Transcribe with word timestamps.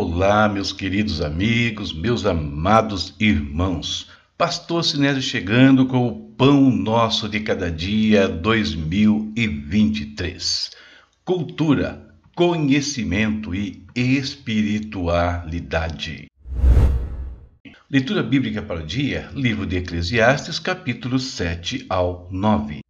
Olá, 0.00 0.48
meus 0.48 0.72
queridos 0.72 1.20
amigos, 1.20 1.92
meus 1.92 2.24
amados 2.24 3.16
irmãos. 3.18 4.08
Pastor 4.36 4.84
Sinésio 4.84 5.20
chegando 5.20 5.86
com 5.86 6.06
o 6.06 6.14
Pão 6.36 6.70
Nosso 6.70 7.28
de 7.28 7.40
Cada 7.40 7.68
Dia 7.68 8.28
2023. 8.28 10.70
Cultura, 11.24 12.14
conhecimento 12.32 13.52
e 13.52 13.84
espiritualidade. 13.96 16.28
Leitura 17.90 18.22
bíblica 18.22 18.62
para 18.62 18.78
o 18.78 18.86
dia, 18.86 19.28
livro 19.34 19.66
de 19.66 19.78
Eclesiastes, 19.78 20.60
capítulos 20.60 21.24
7 21.24 21.86
ao 21.88 22.28
9. 22.30 22.82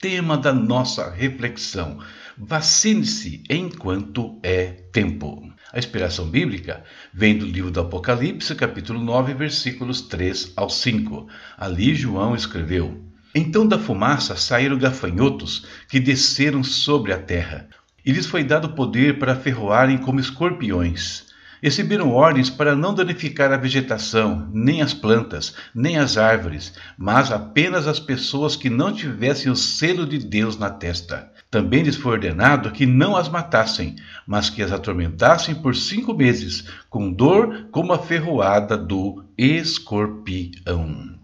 Tema 0.00 0.38
da 0.38 0.54
nossa 0.54 1.10
reflexão: 1.10 1.98
vacine-se 2.38 3.42
enquanto 3.48 4.38
é 4.42 4.66
tempo. 4.92 5.50
A 5.72 5.78
inspiração 5.78 6.28
bíblica 6.28 6.84
vem 7.12 7.36
do 7.38 7.46
livro 7.46 7.70
do 7.70 7.80
Apocalipse, 7.80 8.54
capítulo 8.54 9.02
9, 9.02 9.34
versículos 9.34 10.02
3 10.02 10.52
ao 10.54 10.68
5. 10.68 11.26
Ali 11.56 11.94
João 11.94 12.34
escreveu: 12.34 13.02
Então 13.34 13.66
da 13.66 13.78
fumaça 13.78 14.36
saíram 14.36 14.78
gafanhotos 14.78 15.66
que 15.88 15.98
desceram 15.98 16.62
sobre 16.62 17.12
a 17.12 17.18
terra, 17.18 17.68
e 18.04 18.12
lhes 18.12 18.26
foi 18.26 18.44
dado 18.44 18.70
poder 18.70 19.18
para 19.18 19.36
ferroarem 19.36 19.98
como 19.98 20.20
escorpiões. 20.20 21.26
Receberam 21.62 22.12
ordens 22.12 22.50
para 22.50 22.76
não 22.76 22.94
danificar 22.94 23.50
a 23.50 23.56
vegetação, 23.56 24.48
nem 24.52 24.82
as 24.82 24.92
plantas, 24.92 25.54
nem 25.74 25.96
as 25.96 26.18
árvores, 26.18 26.74
mas 26.98 27.32
apenas 27.32 27.88
as 27.88 27.98
pessoas 27.98 28.54
que 28.54 28.68
não 28.68 28.92
tivessem 28.92 29.50
o 29.50 29.56
selo 29.56 30.06
de 30.06 30.18
Deus 30.18 30.58
na 30.58 30.70
testa. 30.70 31.32
Também 31.56 31.82
lhes 31.82 31.96
foi 31.96 32.12
ordenado 32.12 32.70
que 32.70 32.84
não 32.84 33.16
as 33.16 33.30
matassem, 33.30 33.96
mas 34.26 34.50
que 34.50 34.62
as 34.62 34.70
atormentassem 34.70 35.54
por 35.54 35.74
cinco 35.74 36.12
meses, 36.12 36.66
com 36.90 37.10
dor 37.10 37.68
como 37.70 37.94
a 37.94 37.98
ferroada 37.98 38.76
do 38.76 39.24
escorpião. 39.38 41.14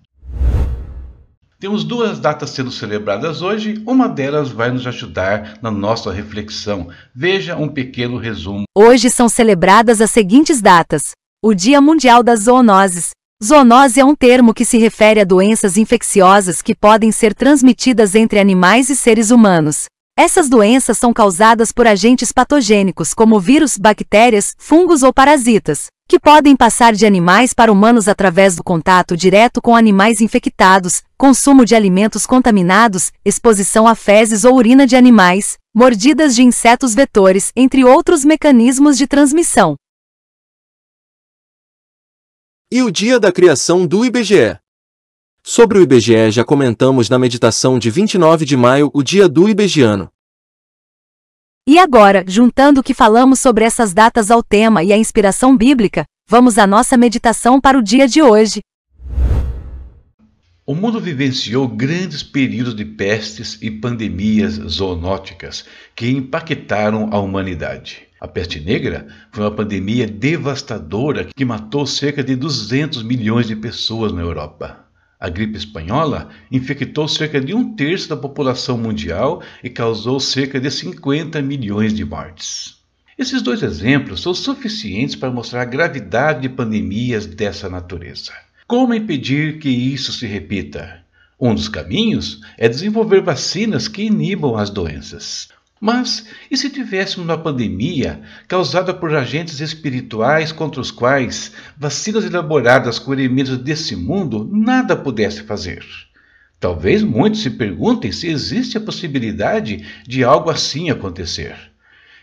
Temos 1.61 1.84
duas 1.84 2.19
datas 2.19 2.48
sendo 2.48 2.70
celebradas 2.70 3.42
hoje, 3.42 3.83
uma 3.86 4.08
delas 4.08 4.48
vai 4.48 4.70
nos 4.70 4.86
ajudar 4.86 5.58
na 5.61 5.70
nossa 5.70 6.11
reflexão. 6.11 6.89
Veja 7.14 7.55
um 7.55 7.69
pequeno 7.69 8.17
resumo. 8.17 8.64
Hoje 8.74 9.11
são 9.11 9.28
celebradas 9.28 10.00
as 10.00 10.11
seguintes 10.11 10.62
datas: 10.62 11.11
o 11.44 11.52
Dia 11.52 11.78
Mundial 11.78 12.22
das 12.22 12.44
Zoonoses. 12.44 13.11
Zoonose 13.44 14.00
é 14.00 14.05
um 14.05 14.14
termo 14.14 14.55
que 14.55 14.64
se 14.64 14.78
refere 14.78 15.20
a 15.20 15.24
doenças 15.24 15.77
infecciosas 15.77 16.62
que 16.62 16.74
podem 16.74 17.12
ser 17.12 17.34
transmitidas 17.34 18.14
entre 18.14 18.39
animais 18.39 18.89
e 18.89 18.96
seres 18.96 19.30
humanos. 19.30 19.92
Essas 20.16 20.48
doenças 20.48 20.98
são 20.98 21.12
causadas 21.12 21.72
por 21.72 21.86
agentes 21.86 22.32
patogênicos 22.32 23.14
como 23.14 23.41
vírus, 23.41 23.78
bactérias, 23.78 24.55
fungos 24.58 25.02
ou 25.02 25.12
parasitas, 25.12 25.86
que 26.06 26.20
podem 26.20 26.55
passar 26.55 26.92
de 26.92 27.06
animais 27.06 27.55
para 27.55 27.72
humanos 27.72 28.08
através 28.08 28.55
do 28.55 28.62
contato 28.62 29.16
direto 29.16 29.62
com 29.62 29.74
animais 29.74 30.20
infectados, 30.20 31.02
consumo 31.16 31.64
de 31.64 31.74
alimentos 31.74 32.27
contaminados, 32.27 33.10
exposição 33.24 33.88
a 33.88 33.94
fezes 33.94 34.44
ou 34.44 34.55
urina 34.55 34.86
de 34.86 34.96
animais, 34.96 35.56
mordidas 35.74 36.34
de 36.34 36.42
insetos 36.42 36.94
vetores, 36.94 37.50
entre 37.56 37.83
outros 37.83 38.22
mecanismos 38.22 38.98
de 38.98 39.06
transmissão. 39.06 39.77
E 42.70 42.83
o 42.83 42.90
dia 42.90 43.18
da 43.18 43.33
criação 43.33 43.86
do 43.86 44.05
IBGE? 44.05 44.58
Sobre 45.45 45.77
o 45.77 45.83
IBGE 45.83 46.31
já 46.31 46.45
comentamos 46.45 47.11
na 47.11 47.19
meditação 47.19 47.77
de 47.77 47.91
29 47.91 48.45
de 48.45 48.57
maio, 48.57 48.92
o 48.95 49.03
dia 49.03 49.29
do 49.29 49.48
IBGiano. 49.48 50.08
E 51.67 51.80
agora, 51.80 52.25
juntando 52.29 52.79
o 52.79 52.83
que 52.83 52.95
falamos 52.95 53.41
sobre 53.41 53.64
essas 53.64 53.92
datas 53.92 54.31
ao 54.31 54.41
tema 54.41 54.85
e 54.85 54.92
a 54.92 54.97
inspiração 54.97 55.57
bíblica, 55.57 56.05
vamos 56.29 56.58
à 56.58 56.67
nossa 56.67 56.97
meditação 56.97 57.61
para 57.61 57.77
o 57.77 57.83
dia 57.83 58.07
de 58.07 58.23
hoje. 58.23 58.61
O 60.64 60.77
mundo 60.77 61.01
vivenciou 61.01 61.67
grandes 61.67 62.23
períodos 62.23 62.77
de 62.77 62.85
pestes 62.85 63.58
e 63.61 63.69
pandemias 63.69 64.52
zoonóticas 64.52 65.64
que 65.97 66.08
impactaram 66.08 67.08
a 67.13 67.19
humanidade. 67.19 68.05
A 68.20 68.29
peste 68.29 68.61
negra 68.61 69.08
foi 69.33 69.42
uma 69.42 69.51
pandemia 69.51 70.07
devastadora 70.07 71.27
que 71.35 71.45
matou 71.45 71.85
cerca 71.85 72.23
de 72.23 72.36
200 72.36 73.02
milhões 73.02 73.48
de 73.48 73.57
pessoas 73.57 74.13
na 74.13 74.20
Europa. 74.20 74.92
A 75.22 75.28
gripe 75.28 75.56
espanhola 75.56 76.30
infectou 76.50 77.06
cerca 77.06 77.40
de 77.40 77.55
um 77.55 77.77
terço 77.77 78.08
da 78.08 78.16
população 78.16 78.77
mundial 78.77 79.40
e 79.62 79.70
causou 79.70 80.18
cerca 80.18 80.58
de 80.58 80.68
50 80.68 81.40
milhões 81.40 81.94
de 81.94 82.05
mortes. 82.05 82.78
Esses 83.16 83.40
dois 83.40 83.62
exemplos 83.62 84.20
são 84.20 84.34
suficientes 84.34 85.14
para 85.14 85.30
mostrar 85.30 85.62
a 85.62 85.64
gravidade 85.64 86.40
de 86.40 86.48
pandemias 86.48 87.24
dessa 87.24 87.68
natureza. 87.70 88.33
Como 88.66 88.92
impedir 88.94 89.60
que 89.60 89.68
isso 89.68 90.12
se 90.12 90.27
repita? 90.27 91.05
Um 91.39 91.54
dos 91.54 91.68
caminhos 91.68 92.40
é 92.58 92.68
desenvolver 92.68 93.22
vacinas 93.22 93.86
que 93.86 94.02
inibam 94.02 94.56
as 94.56 94.70
doenças. 94.70 95.50
Mas 95.85 96.27
e 96.48 96.57
se 96.57 96.70
tivéssemos 96.70 97.29
uma 97.29 97.37
pandemia 97.37 98.23
causada 98.47 98.95
por 98.95 99.13
agentes 99.17 99.59
espirituais 99.59 100.53
contra 100.53 100.81
os 100.81 100.93
quais 100.93 101.51
vacinas 101.77 102.25
elaboradas 102.25 103.01
com 103.01 103.13
elementos 103.13 103.59
desse 103.59 103.97
mundo 103.97 104.48
nada 104.53 104.95
pudesse 104.95 105.43
fazer? 105.43 105.85
Talvez 106.61 107.03
muitos 107.03 107.43
se 107.43 107.51
perguntem 107.51 108.13
se 108.13 108.29
existe 108.29 108.79
a 108.79 108.81
possibilidade 108.81 109.85
de 110.07 110.23
algo 110.23 110.51
assim 110.51 110.89
acontecer. 110.89 111.57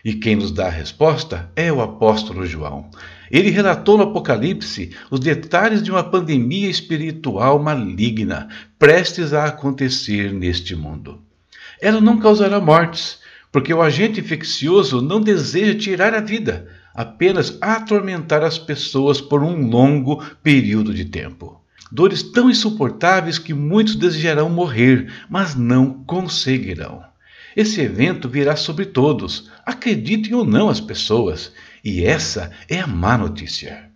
E 0.02 0.14
quem 0.14 0.36
nos 0.36 0.50
dá 0.50 0.68
a 0.68 0.70
resposta 0.70 1.52
é 1.54 1.70
o 1.70 1.82
apóstolo 1.82 2.46
João. 2.46 2.88
Ele 3.30 3.50
relatou 3.50 3.98
no 3.98 4.04
Apocalipse 4.04 4.96
os 5.10 5.20
detalhes 5.20 5.82
de 5.82 5.90
uma 5.90 6.02
pandemia 6.02 6.70
espiritual 6.70 7.58
maligna 7.58 8.48
prestes 8.78 9.34
a 9.34 9.44
acontecer 9.44 10.32
neste 10.32 10.74
mundo. 10.74 11.20
Ela 11.78 12.00
não 12.00 12.18
causará 12.18 12.58
mortes, 12.58 13.19
porque 13.52 13.74
o 13.74 13.82
agente 13.82 14.20
infeccioso 14.20 15.00
não 15.00 15.20
deseja 15.20 15.78
tirar 15.78 16.14
a 16.14 16.20
vida, 16.20 16.68
apenas 16.94 17.58
atormentar 17.60 18.42
as 18.42 18.58
pessoas 18.58 19.20
por 19.20 19.42
um 19.42 19.68
longo 19.68 20.24
período 20.42 20.94
de 20.94 21.04
tempo. 21.04 21.60
Dores 21.90 22.22
tão 22.22 22.48
insuportáveis 22.48 23.38
que 23.38 23.52
muitos 23.52 23.96
desejarão 23.96 24.48
morrer, 24.48 25.12
mas 25.28 25.56
não 25.56 26.04
conseguirão. 26.04 27.02
Esse 27.56 27.80
evento 27.80 28.28
virá 28.28 28.54
sobre 28.54 28.86
todos, 28.86 29.50
acreditem 29.66 30.34
ou 30.34 30.44
não 30.44 30.68
as 30.68 30.80
pessoas, 30.80 31.52
e 31.84 32.04
essa 32.04 32.52
é 32.68 32.78
a 32.78 32.86
má 32.86 33.18
notícia. 33.18 33.90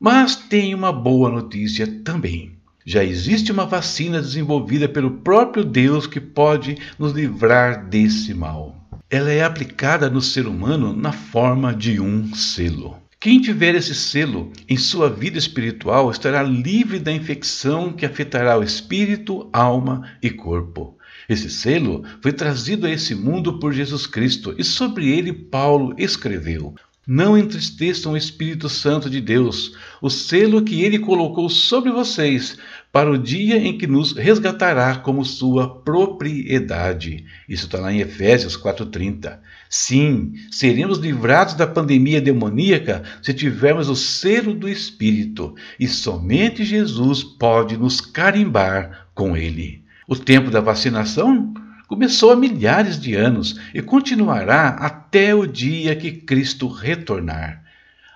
Mas 0.00 0.34
tem 0.36 0.74
uma 0.74 0.90
boa 0.90 1.28
notícia 1.28 1.86
também. 2.02 2.54
Já 2.86 3.04
existe 3.04 3.52
uma 3.52 3.66
vacina 3.66 4.20
desenvolvida 4.20 4.88
pelo 4.88 5.10
próprio 5.10 5.64
Deus 5.64 6.06
que 6.06 6.20
pode 6.20 6.78
nos 6.98 7.12
livrar 7.12 7.86
desse 7.86 8.32
mal 8.32 8.83
ela 9.14 9.30
é 9.30 9.44
aplicada 9.44 10.10
no 10.10 10.20
ser 10.20 10.44
humano 10.44 10.92
na 10.92 11.12
forma 11.12 11.72
de 11.72 12.00
um 12.00 12.34
selo. 12.34 12.98
Quem 13.20 13.40
tiver 13.40 13.76
esse 13.76 13.94
selo 13.94 14.52
em 14.68 14.76
sua 14.76 15.08
vida 15.08 15.38
espiritual 15.38 16.10
estará 16.10 16.42
livre 16.42 16.98
da 16.98 17.12
infecção 17.12 17.92
que 17.92 18.04
afetará 18.04 18.58
o 18.58 18.64
espírito, 18.64 19.48
alma 19.52 20.10
e 20.20 20.30
corpo. 20.30 20.98
Esse 21.28 21.48
selo 21.48 22.02
foi 22.20 22.32
trazido 22.32 22.88
a 22.88 22.90
esse 22.90 23.14
mundo 23.14 23.60
por 23.60 23.72
Jesus 23.72 24.04
Cristo 24.04 24.52
e 24.58 24.64
sobre 24.64 25.08
ele 25.08 25.32
Paulo 25.32 25.94
escreveu: 25.96 26.74
não 27.06 27.36
entristeçam 27.36 28.12
o 28.12 28.16
Espírito 28.16 28.68
Santo 28.68 29.10
de 29.10 29.20
Deus, 29.20 29.76
o 30.00 30.08
selo 30.08 30.62
que 30.62 30.82
ele 30.82 30.98
colocou 30.98 31.48
sobre 31.48 31.90
vocês, 31.90 32.56
para 32.90 33.10
o 33.10 33.18
dia 33.18 33.56
em 33.56 33.76
que 33.76 33.86
nos 33.86 34.12
resgatará 34.12 34.96
como 34.96 35.24
sua 35.24 35.80
propriedade. 35.80 37.24
Isso 37.48 37.66
está 37.66 37.80
lá 37.80 37.92
em 37.92 38.00
Efésios 38.00 38.56
4,30. 38.56 39.38
Sim, 39.68 40.34
seremos 40.50 40.98
livrados 40.98 41.54
da 41.54 41.66
pandemia 41.66 42.20
demoníaca 42.20 43.02
se 43.20 43.34
tivermos 43.34 43.88
o 43.88 43.96
selo 43.96 44.54
do 44.54 44.68
Espírito, 44.68 45.54
e 45.78 45.88
somente 45.88 46.64
Jesus 46.64 47.24
pode 47.24 47.76
nos 47.76 48.00
carimbar 48.00 49.08
com 49.14 49.36
ele. 49.36 49.82
O 50.06 50.14
tempo 50.14 50.50
da 50.50 50.60
vacinação 50.60 51.52
começou 51.86 52.32
há 52.32 52.36
milhares 52.36 52.98
de 52.98 53.14
anos 53.14 53.60
e 53.72 53.82
continuará 53.82 54.68
até 54.68 55.34
o 55.34 55.46
dia 55.46 55.94
que 55.96 56.12
Cristo 56.12 56.68
retornar. 56.68 57.62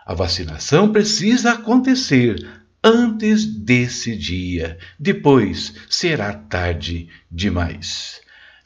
A 0.07 0.15
vacinação 0.15 0.91
precisa 0.91 1.53
acontecer 1.53 2.49
antes 2.83 3.45
desse 3.45 4.17
dia, 4.17 4.79
depois 4.99 5.75
será 5.89 6.33
tarde 6.33 7.09
demais. 7.31 8.21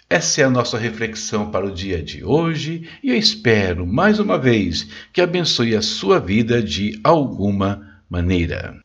Essa 0.08 0.42
é 0.42 0.44
a 0.44 0.50
nossa 0.50 0.76
reflexão 0.76 1.50
para 1.50 1.66
o 1.66 1.72
dia 1.72 2.02
de 2.02 2.22
hoje 2.22 2.86
e 3.02 3.08
eu 3.08 3.16
espero, 3.16 3.86
mais 3.86 4.18
uma 4.18 4.38
vez, 4.38 4.86
que 5.12 5.22
abençoe 5.22 5.74
a 5.74 5.80
sua 5.80 6.20
vida 6.20 6.62
de 6.62 7.00
alguma 7.02 8.02
maneira. 8.10 8.81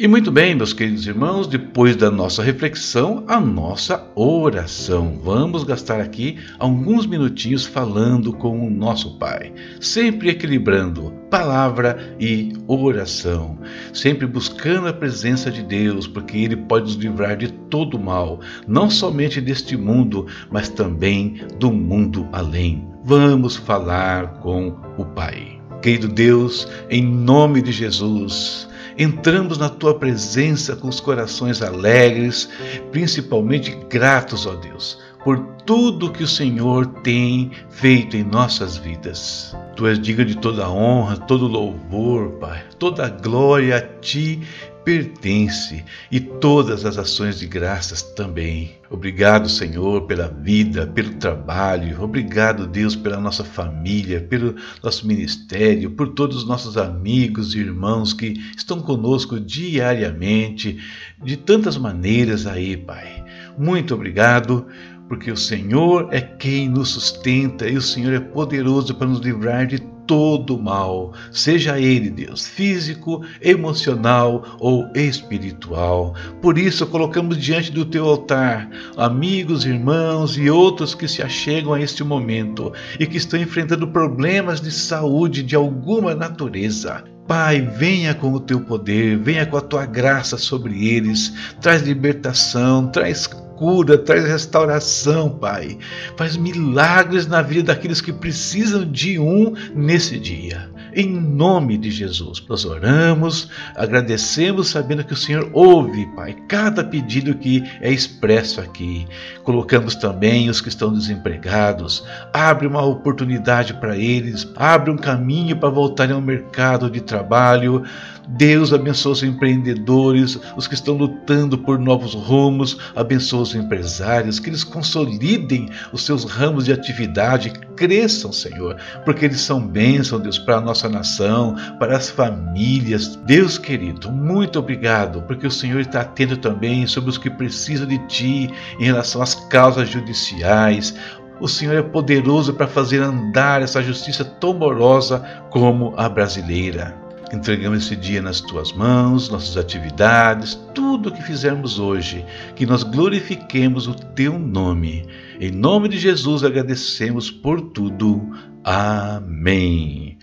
E 0.00 0.06
muito 0.06 0.30
bem, 0.30 0.54
meus 0.54 0.72
queridos 0.72 1.08
irmãos, 1.08 1.48
depois 1.48 1.96
da 1.96 2.08
nossa 2.08 2.40
reflexão, 2.40 3.24
a 3.26 3.40
nossa 3.40 4.06
oração. 4.14 5.18
Vamos 5.24 5.64
gastar 5.64 6.00
aqui 6.00 6.38
alguns 6.56 7.04
minutinhos 7.04 7.66
falando 7.66 8.32
com 8.32 8.64
o 8.64 8.70
nosso 8.70 9.18
Pai, 9.18 9.52
sempre 9.80 10.28
equilibrando 10.28 11.12
palavra 11.28 12.14
e 12.20 12.52
oração, 12.68 13.58
sempre 13.92 14.24
buscando 14.24 14.86
a 14.86 14.92
presença 14.92 15.50
de 15.50 15.64
Deus, 15.64 16.06
porque 16.06 16.38
Ele 16.38 16.56
pode 16.56 16.84
nos 16.84 16.94
livrar 16.94 17.36
de 17.36 17.52
todo 17.68 17.98
mal, 17.98 18.38
não 18.68 18.88
somente 18.88 19.40
deste 19.40 19.76
mundo, 19.76 20.28
mas 20.48 20.68
também 20.68 21.40
do 21.58 21.72
mundo 21.72 22.28
além. 22.30 22.86
Vamos 23.02 23.56
falar 23.56 24.34
com 24.34 24.76
o 24.96 25.04
Pai. 25.04 25.60
Querido 25.82 26.06
Deus, 26.06 26.68
em 26.88 27.04
nome 27.04 27.60
de 27.60 27.72
Jesus, 27.72 28.67
entramos 28.98 29.56
na 29.56 29.68
tua 29.68 29.94
presença 29.94 30.74
com 30.74 30.88
os 30.88 30.98
corações 30.98 31.62
alegres, 31.62 32.48
principalmente 32.90 33.78
gratos, 33.88 34.44
ó 34.46 34.54
Deus, 34.54 34.98
por 35.22 35.38
tudo 35.64 36.10
que 36.10 36.24
o 36.24 36.28
Senhor 36.28 36.86
tem 37.02 37.50
feito 37.70 38.16
em 38.16 38.24
nossas 38.24 38.76
vidas. 38.76 39.56
Tu 39.76 39.86
és 39.86 40.00
digno 40.00 40.24
de 40.24 40.36
toda 40.36 40.68
honra, 40.68 41.16
todo 41.16 41.46
louvor, 41.46 42.30
Pai, 42.40 42.64
toda 42.78 43.08
glória 43.08 43.76
a 43.76 43.80
ti 43.80 44.42
pertence 44.84 45.84
e 46.10 46.20
todas 46.20 46.84
as 46.84 46.96
ações 46.96 47.38
de 47.38 47.46
graças 47.46 48.02
também. 48.02 48.72
Obrigado, 48.90 49.48
Senhor, 49.48 50.06
pela 50.06 50.28
vida, 50.28 50.86
pelo 50.86 51.14
trabalho. 51.14 52.02
Obrigado, 52.02 52.66
Deus, 52.66 52.96
pela 52.96 53.20
nossa 53.20 53.44
família, 53.44 54.20
pelo 54.20 54.54
nosso 54.82 55.06
ministério, 55.06 55.90
por 55.90 56.08
todos 56.08 56.38
os 56.38 56.46
nossos 56.46 56.76
amigos 56.76 57.54
e 57.54 57.58
irmãos 57.58 58.12
que 58.12 58.34
estão 58.56 58.80
conosco 58.80 59.38
diariamente, 59.38 60.78
de 61.22 61.36
tantas 61.36 61.76
maneiras 61.76 62.46
aí, 62.46 62.76
Pai. 62.76 63.24
Muito 63.58 63.94
obrigado 63.94 64.66
porque 65.08 65.30
o 65.30 65.36
Senhor 65.36 66.08
é 66.12 66.20
quem 66.20 66.68
nos 66.68 66.90
sustenta 66.90 67.68
e 67.68 67.76
o 67.76 67.82
Senhor 67.82 68.12
é 68.12 68.20
poderoso 68.20 68.94
para 68.94 69.08
nos 69.08 69.20
livrar 69.20 69.66
de 69.66 69.78
todo 70.08 70.58
mal, 70.58 71.12
seja 71.30 71.78
ele, 71.78 72.08
Deus, 72.08 72.46
físico, 72.46 73.22
emocional 73.42 74.56
ou 74.58 74.90
espiritual. 74.94 76.14
Por 76.40 76.56
isso, 76.58 76.86
colocamos 76.86 77.36
diante 77.36 77.70
do 77.70 77.84
teu 77.84 78.08
altar 78.08 78.68
amigos, 78.96 79.66
irmãos 79.66 80.38
e 80.38 80.48
outros 80.48 80.94
que 80.94 81.06
se 81.06 81.22
achegam 81.22 81.74
a 81.74 81.80
este 81.80 82.02
momento 82.02 82.72
e 82.98 83.06
que 83.06 83.18
estão 83.18 83.38
enfrentando 83.38 83.86
problemas 83.86 84.62
de 84.62 84.72
saúde 84.72 85.42
de 85.42 85.54
alguma 85.54 86.14
natureza. 86.14 87.04
Pai, 87.26 87.60
venha 87.60 88.14
com 88.14 88.32
o 88.32 88.40
teu 88.40 88.62
poder, 88.62 89.18
venha 89.18 89.44
com 89.44 89.58
a 89.58 89.60
tua 89.60 89.84
graça 89.84 90.38
sobre 90.38 90.88
eles, 90.88 91.34
traz 91.60 91.82
libertação, 91.82 92.86
traz 92.86 93.26
cura, 93.58 93.98
traz 93.98 94.24
restauração, 94.24 95.28
Pai. 95.28 95.76
Faz 96.16 96.36
milagres 96.36 97.26
na 97.26 97.42
vida 97.42 97.74
daqueles 97.74 98.00
que 98.00 98.12
precisam 98.12 98.88
de 98.88 99.18
um 99.18 99.52
nesse 99.74 100.18
dia. 100.18 100.70
Em 100.94 101.08
nome 101.08 101.76
de 101.76 101.90
Jesus, 101.90 102.42
nós 102.48 102.64
oramos, 102.64 103.48
agradecemos, 103.74 104.68
sabendo 104.68 105.04
que 105.04 105.12
o 105.12 105.16
Senhor 105.16 105.50
ouve, 105.52 106.06
Pai, 106.14 106.36
cada 106.48 106.82
pedido 106.82 107.34
que 107.34 107.62
é 107.80 107.92
expresso 107.92 108.60
aqui. 108.60 109.06
Colocamos 109.42 109.94
também 109.94 110.48
os 110.48 110.60
que 110.60 110.68
estão 110.68 110.92
desempregados, 110.92 112.04
abre 112.32 112.66
uma 112.66 112.84
oportunidade 112.84 113.74
para 113.74 113.96
eles, 113.96 114.48
abre 114.56 114.90
um 114.90 114.96
caminho 114.96 115.56
para 115.56 115.68
voltarem 115.68 116.14
ao 116.14 116.22
mercado 116.22 116.90
de 116.90 117.00
trabalho. 117.00 117.84
Deus 118.30 118.74
abençoa 118.74 119.12
os 119.12 119.22
empreendedores, 119.22 120.38
os 120.54 120.66
que 120.66 120.74
estão 120.74 120.94
lutando 120.94 121.56
por 121.56 121.78
novos 121.78 122.12
rumos, 122.12 122.76
abençoa 122.94 123.40
os 123.40 123.54
empresários, 123.54 124.38
que 124.38 124.50
eles 124.50 124.62
consolidem 124.62 125.70
os 125.92 126.04
seus 126.04 126.24
ramos 126.24 126.66
de 126.66 126.72
atividade, 126.72 127.50
cresçam, 127.74 128.30
Senhor, 128.30 128.76
porque 129.02 129.24
eles 129.24 129.40
são 129.40 129.66
bênção, 129.66 130.20
Deus, 130.20 130.38
para 130.38 130.56
a 130.56 130.60
nossa 130.78 130.88
nação, 130.88 131.56
para 131.78 131.96
as 131.96 132.08
famílias. 132.08 133.16
Deus 133.26 133.58
querido, 133.58 134.12
muito 134.12 134.58
obrigado, 134.58 135.22
porque 135.22 135.46
o 135.46 135.50
Senhor 135.50 135.80
está 135.80 136.02
atento 136.02 136.36
também 136.36 136.86
sobre 136.86 137.10
os 137.10 137.18
que 137.18 137.28
precisam 137.28 137.86
de 137.86 137.98
Ti 138.06 138.50
em 138.78 138.84
relação 138.84 139.20
às 139.20 139.34
causas 139.34 139.88
judiciais. 139.88 140.94
O 141.40 141.48
Senhor 141.48 141.76
é 141.76 141.82
poderoso 141.82 142.54
para 142.54 142.68
fazer 142.68 143.00
andar 143.00 143.62
essa 143.62 143.82
justiça 143.82 144.24
tão 144.24 144.54
morosa 144.54 145.20
como 145.50 145.94
a 145.96 146.08
brasileira. 146.08 146.96
Entregamos 147.32 147.84
esse 147.84 147.94
dia 147.94 148.22
nas 148.22 148.40
tuas 148.40 148.72
mãos, 148.72 149.28
nossas 149.28 149.56
atividades, 149.56 150.58
tudo 150.74 151.10
o 151.10 151.12
que 151.12 151.22
fizermos 151.22 151.78
hoje, 151.78 152.24
que 152.56 152.64
nós 152.64 152.82
glorifiquemos 152.82 153.86
o 153.86 153.94
teu 153.94 154.38
nome. 154.38 155.06
Em 155.38 155.50
nome 155.50 155.88
de 155.88 155.98
Jesus 155.98 156.42
agradecemos 156.42 157.30
por 157.30 157.60
tudo. 157.60 158.30
Amém. 158.64 160.17